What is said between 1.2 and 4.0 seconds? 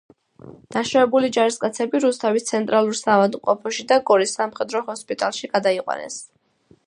ჯარისკაცები რუსთავის ცენტრალურ საავადმყოფოში